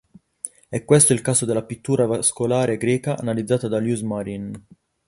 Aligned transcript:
È 0.67 0.83
questo 0.83 1.13
il 1.13 1.21
caso 1.21 1.45
della 1.45 1.61
pittura 1.63 2.07
vascolare 2.07 2.77
greca 2.77 3.15
analizzata 3.17 3.67
da 3.67 3.77
Louis 3.79 4.01
Marin. 4.01 4.51